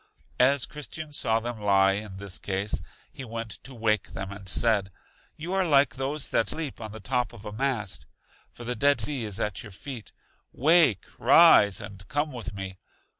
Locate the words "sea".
8.99-9.25